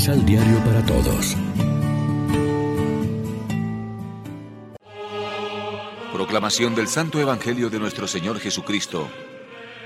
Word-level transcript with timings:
Misal 0.00 0.24
Diario 0.24 0.56
para 0.64 0.82
Todos. 0.86 1.36
Proclamación 6.10 6.74
del 6.74 6.88
Santo 6.88 7.20
Evangelio 7.20 7.68
de 7.68 7.78
nuestro 7.78 8.06
Señor 8.06 8.40
Jesucristo, 8.40 9.08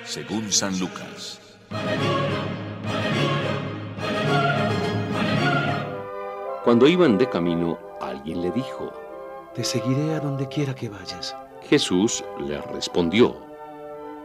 según 0.04 0.52
San 0.52 0.78
Lucas. 0.78 1.40
Cuando 6.62 6.86
iban 6.86 7.18
de 7.18 7.28
camino, 7.28 7.80
alguien 8.00 8.40
le 8.40 8.52
dijo, 8.52 8.92
Te 9.52 9.64
seguiré 9.64 10.14
a 10.14 10.20
donde 10.20 10.46
quiera 10.46 10.76
que 10.76 10.90
vayas. 10.90 11.34
Jesús 11.68 12.24
le 12.38 12.60
respondió, 12.60 13.36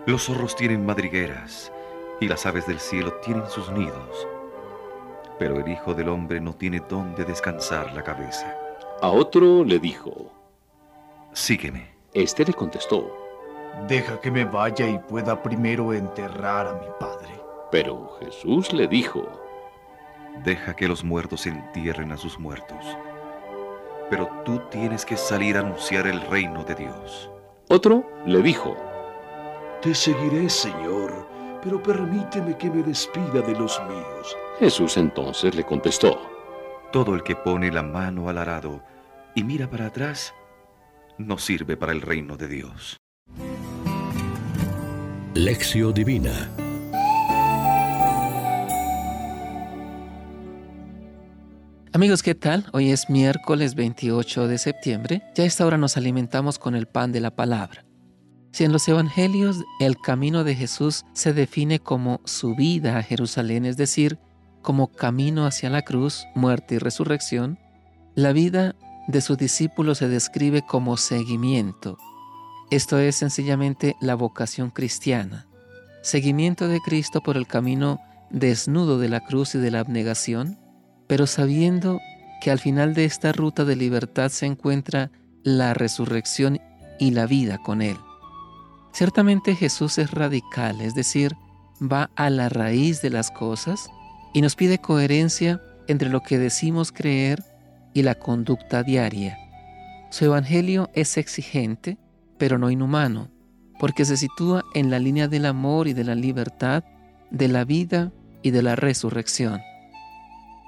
Los 0.05 0.25
zorros 0.25 0.55
tienen 0.55 0.85
madrigueras 0.85 1.71
y 2.21 2.27
las 2.27 2.45
aves 2.45 2.67
del 2.67 2.79
cielo 2.79 3.11
tienen 3.23 3.49
sus 3.49 3.71
nidos, 3.71 4.27
pero 5.39 5.59
el 5.59 5.67
Hijo 5.71 5.93
del 5.93 6.09
Hombre 6.09 6.39
no 6.41 6.53
tiene 6.53 6.81
dónde 6.87 7.23
descansar 7.23 7.93
la 7.93 8.03
cabeza. 8.03 8.53
A 9.01 9.07
otro 9.07 9.63
le 9.63 9.79
dijo, 9.79 10.31
Sígueme. 11.31 11.87
Este 12.13 12.43
le 12.43 12.53
contestó, 12.53 13.15
Deja 13.87 14.19
que 14.19 14.29
me 14.29 14.43
vaya 14.43 14.87
y 14.87 14.99
pueda 14.99 15.41
primero 15.41 15.93
enterrar 15.93 16.67
a 16.67 16.73
mi 16.73 16.87
padre. 16.99 17.29
pero 17.71 18.17
Jesús 18.19 18.73
le 18.73 18.87
dijo, 18.87 19.25
Deja 20.43 20.75
que 20.75 20.87
los 20.87 21.03
muertos 21.03 21.45
entierren 21.47 22.11
a 22.11 22.17
sus 22.17 22.37
muertos. 22.37 22.97
Pero 24.09 24.27
tú 24.43 24.59
tienes 24.69 25.05
que 25.05 25.15
salir 25.15 25.55
a 25.55 25.61
anunciar 25.61 26.07
el 26.07 26.19
reino 26.21 26.63
de 26.63 26.75
Dios. 26.75 27.29
otro 27.69 28.03
le 28.25 28.41
dijo, 28.41 28.75
Te 29.81 29.95
seguiré, 29.95 30.49
Señor, 30.49 31.27
pero 31.63 31.81
permíteme 31.81 32.57
que 32.57 32.69
me 32.69 32.83
despida 32.83 33.41
de 33.41 33.53
los 33.55 33.79
míos. 33.87 34.37
Jesús 34.59 34.97
entonces 34.97 35.55
le 35.55 35.63
contestó, 35.63 36.19
Todo 36.91 37.15
el 37.15 37.23
que 37.23 37.37
pone 37.37 37.71
la 37.71 37.81
mano 37.81 38.27
al 38.27 38.37
arado 38.37 38.83
y 39.33 39.43
mira 39.43 39.69
para 39.69 39.85
atrás, 39.85 40.33
no 41.17 41.37
sirve 41.37 41.77
para 41.77 41.93
el 41.93 42.01
reino 42.01 42.35
de 42.35 42.49
Dios. 42.49 42.97
Lección 45.33 45.93
Divina 45.93 46.51
Amigos, 51.93 52.21
¿qué 52.21 52.35
tal? 52.35 52.65
Hoy 52.73 52.91
es 52.91 53.09
miércoles 53.09 53.75
28 53.75 54.47
de 54.47 54.57
septiembre. 54.57 55.23
Ya 55.35 55.45
a 55.45 55.47
esta 55.47 55.65
hora 55.65 55.77
nos 55.77 55.95
alimentamos 55.95 56.59
con 56.59 56.75
el 56.75 56.85
pan 56.85 57.13
de 57.13 57.21
la 57.21 57.33
palabra. 57.33 57.85
Si 58.51 58.65
en 58.65 58.73
los 58.73 58.87
evangelios 58.89 59.63
el 59.79 59.97
camino 59.97 60.43
de 60.43 60.55
Jesús 60.55 61.05
se 61.13 61.31
define 61.31 61.79
como 61.79 62.19
subida 62.25 62.97
a 62.97 63.03
Jerusalén, 63.03 63.65
es 63.65 63.77
decir, 63.77 64.19
como 64.61 64.91
camino 64.91 65.45
hacia 65.45 65.69
la 65.69 65.81
cruz, 65.81 66.25
muerte 66.35 66.75
y 66.75 66.77
resurrección, 66.77 67.57
la 68.15 68.33
vida 68.33 68.75
de 69.07 69.21
sus 69.21 69.37
discípulos 69.37 69.99
se 69.99 70.07
describe 70.07 70.61
como 70.61 70.97
seguimiento. 70.97 71.97
Esto 72.69 72.99
es 72.99 73.15
sencillamente 73.15 73.95
la 73.99 74.15
vocación 74.15 74.69
cristiana. 74.69 75.47
Seguimiento 76.01 76.67
de 76.67 76.79
Cristo 76.81 77.21
por 77.21 77.35
el 77.37 77.47
camino 77.47 77.99
desnudo 78.29 78.99
de 78.99 79.09
la 79.09 79.21
cruz 79.21 79.55
y 79.55 79.57
de 79.57 79.71
la 79.71 79.79
abnegación, 79.79 80.59
pero 81.07 81.25
sabiendo 81.25 81.99
que 82.41 82.51
al 82.51 82.59
final 82.59 82.93
de 82.93 83.05
esta 83.05 83.31
ruta 83.31 83.65
de 83.65 83.75
libertad 83.75 84.29
se 84.29 84.45
encuentra 84.45 85.11
la 85.43 85.73
resurrección 85.73 86.59
y 86.99 87.11
la 87.11 87.25
vida 87.25 87.57
con 87.57 87.81
Él. 87.81 87.97
Ciertamente 88.93 89.55
Jesús 89.55 89.97
es 89.97 90.11
radical, 90.11 90.81
es 90.81 90.93
decir, 90.93 91.35
va 91.81 92.11
a 92.15 92.29
la 92.29 92.49
raíz 92.49 93.01
de 93.01 93.09
las 93.09 93.31
cosas 93.31 93.89
y 94.33 94.41
nos 94.41 94.55
pide 94.55 94.79
coherencia 94.79 95.61
entre 95.87 96.09
lo 96.09 96.21
que 96.21 96.37
decimos 96.37 96.91
creer 96.91 97.43
y 97.93 98.03
la 98.03 98.15
conducta 98.15 98.83
diaria. 98.83 99.37
Su 100.11 100.25
evangelio 100.25 100.89
es 100.93 101.17
exigente, 101.17 101.97
pero 102.37 102.57
no 102.57 102.71
inhumano, 102.71 103.29
porque 103.79 104.05
se 104.05 104.17
sitúa 104.17 104.63
en 104.73 104.89
la 104.89 104.99
línea 104.99 105.27
del 105.27 105.45
amor 105.45 105.87
y 105.87 105.93
de 105.93 106.03
la 106.03 106.15
libertad, 106.15 106.83
de 107.31 107.47
la 107.47 107.63
vida 107.63 108.11
y 108.41 108.51
de 108.51 108.61
la 108.61 108.75
resurrección. 108.75 109.61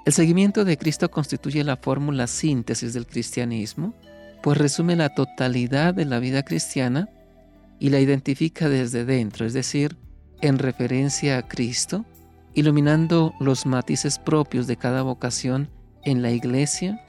El 0.04 0.12
seguimiento 0.12 0.64
de 0.64 0.76
Cristo 0.76 1.10
constituye 1.10 1.62
la 1.62 1.76
fórmula 1.76 2.26
síntesis 2.26 2.92
del 2.92 3.06
cristianismo, 3.06 3.94
pues 4.42 4.58
resume 4.58 4.96
la 4.96 5.14
totalidad 5.14 5.94
de 5.94 6.04
la 6.04 6.18
vida 6.18 6.42
cristiana 6.42 7.08
y 7.78 7.90
la 7.90 8.00
identifica 8.00 8.68
desde 8.68 9.04
dentro, 9.04 9.46
es 9.46 9.52
decir, 9.52 9.96
en 10.40 10.58
referencia 10.58 11.38
a 11.38 11.48
Cristo, 11.48 12.04
iluminando 12.54 13.34
los 13.40 13.66
matices 13.66 14.18
propios 14.18 14.66
de 14.66 14.76
cada 14.76 15.02
vocación 15.02 15.70
en 16.04 16.22
la 16.22 16.30
iglesia 16.30 17.04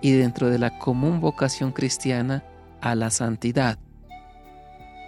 y 0.00 0.12
dentro 0.12 0.50
de 0.50 0.58
la 0.58 0.78
común 0.78 1.20
vocación 1.20 1.72
cristiana 1.72 2.44
a 2.80 2.94
la 2.94 3.10
santidad. 3.10 3.78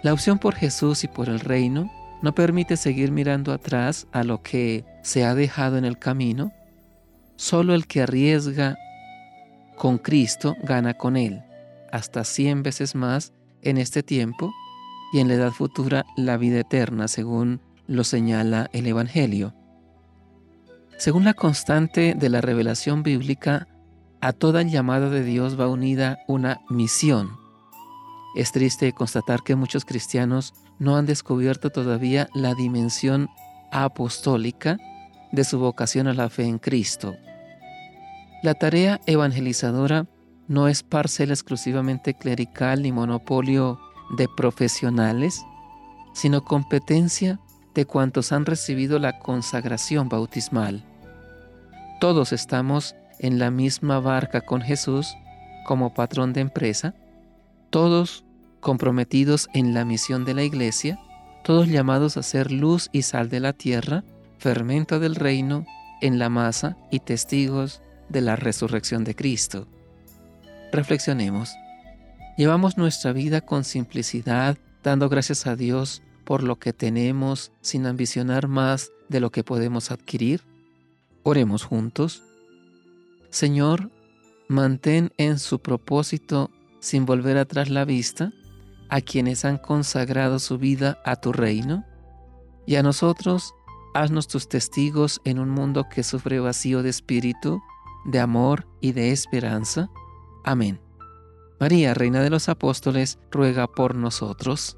La 0.03 0.13
opción 0.13 0.39
por 0.39 0.55
Jesús 0.55 1.03
y 1.03 1.07
por 1.07 1.29
el 1.29 1.39
reino 1.39 1.91
no 2.21 2.33
permite 2.33 2.77
seguir 2.77 3.11
mirando 3.11 3.53
atrás 3.53 4.07
a 4.11 4.23
lo 4.23 4.41
que 4.41 4.85
se 5.03 5.23
ha 5.23 5.35
dejado 5.35 5.77
en 5.77 5.85
el 5.85 5.97
camino. 5.99 6.51
Solo 7.35 7.75
el 7.75 7.87
que 7.87 8.01
arriesga 8.01 8.77
con 9.77 9.99
Cristo 9.99 10.55
gana 10.63 10.95
con 10.95 11.15
Él, 11.15 11.43
hasta 11.91 12.23
cien 12.23 12.63
veces 12.63 12.95
más 12.95 13.33
en 13.61 13.77
este 13.77 14.01
tiempo 14.01 14.51
y 15.13 15.19
en 15.19 15.27
la 15.27 15.35
edad 15.35 15.51
futura 15.51 16.05
la 16.15 16.37
vida 16.37 16.59
eterna, 16.59 17.07
según 17.07 17.61
lo 17.85 18.03
señala 18.03 18.69
el 18.73 18.87
Evangelio. 18.87 19.53
Según 20.97 21.25
la 21.25 21.35
constante 21.35 22.15
de 22.15 22.29
la 22.29 22.41
revelación 22.41 23.03
bíblica, 23.03 23.67
a 24.19 24.33
toda 24.33 24.63
llamada 24.63 25.11
de 25.11 25.23
Dios 25.23 25.59
va 25.59 25.67
unida 25.67 26.17
una 26.27 26.61
misión. 26.69 27.37
Es 28.35 28.51
triste 28.51 28.91
constatar 28.93 29.43
que 29.43 29.55
muchos 29.55 29.85
cristianos 29.85 30.55
no 30.79 30.97
han 30.97 31.05
descubierto 31.05 31.69
todavía 31.69 32.29
la 32.33 32.55
dimensión 32.55 33.29
apostólica 33.71 34.77
de 35.31 35.43
su 35.43 35.59
vocación 35.59 36.07
a 36.07 36.13
la 36.13 36.29
fe 36.29 36.45
en 36.45 36.57
Cristo. 36.57 37.15
La 38.41 38.55
tarea 38.55 38.99
evangelizadora 39.05 40.07
no 40.47 40.67
es 40.67 40.81
parcela 40.81 41.33
exclusivamente 41.33 42.15
clerical 42.15 42.81
ni 42.81 42.91
monopolio 42.91 43.79
de 44.17 44.27
profesionales, 44.35 45.45
sino 46.13 46.43
competencia 46.43 47.39
de 47.77 47.85
cuantos 47.85 48.31
han 48.31 48.47
recibido 48.47 48.97
la 48.97 49.19
consagración 49.19 50.09
bautismal. 50.09 50.83
Todos 51.99 52.33
estamos 52.33 52.95
en 53.19 53.37
la 53.37 53.51
misma 53.51 53.99
barca 53.99 54.41
con 54.41 54.61
Jesús 54.61 55.15
como 55.63 55.93
patrón 55.93 56.33
de 56.33 56.41
empresa, 56.41 56.95
todos 57.69 58.25
comprometidos 58.61 59.47
en 59.53 59.75
la 59.75 59.85
misión 59.85 60.25
de 60.25 60.33
la 60.33 60.41
iglesia, 60.41 60.99
todos 61.43 61.67
llamados 61.67 62.17
a 62.17 62.23
ser 62.23 62.51
luz 62.51 62.89
y 62.91 63.03
sal 63.03 63.29
de 63.29 63.41
la 63.41 63.53
tierra, 63.53 64.03
fermento 64.39 64.99
del 64.99 65.13
reino 65.13 65.63
en 66.01 66.17
la 66.17 66.29
masa 66.29 66.77
y 66.89 67.01
testigos 67.01 67.83
de 68.09 68.21
la 68.21 68.35
resurrección 68.35 69.03
de 69.03 69.15
Cristo. 69.15 69.67
Reflexionemos. 70.71 71.53
Llevamos 72.37 72.75
nuestra 72.75 73.13
vida 73.13 73.41
con 73.41 73.63
simplicidad, 73.63 74.57
dando 74.81 75.09
gracias 75.09 75.45
a 75.45 75.55
Dios 75.55 76.01
por 76.27 76.43
lo 76.43 76.59
que 76.59 76.73
tenemos 76.73 77.53
sin 77.61 77.85
ambicionar 77.85 78.49
más 78.49 78.91
de 79.07 79.21
lo 79.21 79.31
que 79.31 79.45
podemos 79.45 79.91
adquirir. 79.91 80.43
Oremos 81.23 81.63
juntos. 81.63 82.21
Señor, 83.29 83.89
mantén 84.49 85.13
en 85.17 85.39
su 85.39 85.59
propósito, 85.59 86.51
sin 86.81 87.05
volver 87.05 87.37
atrás 87.37 87.69
la 87.69 87.85
vista, 87.85 88.33
a 88.89 88.99
quienes 88.99 89.45
han 89.45 89.57
consagrado 89.57 90.39
su 90.39 90.57
vida 90.57 91.01
a 91.05 91.15
tu 91.15 91.31
reino, 91.31 91.85
y 92.65 92.75
a 92.75 92.83
nosotros, 92.83 93.53
haznos 93.93 94.27
tus 94.27 94.49
testigos 94.49 95.21
en 95.23 95.39
un 95.39 95.49
mundo 95.49 95.85
que 95.89 96.03
sufre 96.03 96.41
vacío 96.41 96.83
de 96.83 96.89
espíritu, 96.89 97.61
de 98.03 98.19
amor 98.19 98.67
y 98.81 98.91
de 98.91 99.13
esperanza. 99.13 99.89
Amén. 100.43 100.81
María, 101.57 101.93
Reina 101.93 102.19
de 102.19 102.29
los 102.29 102.49
Apóstoles, 102.49 103.17
ruega 103.31 103.67
por 103.67 103.95
nosotros. 103.95 104.77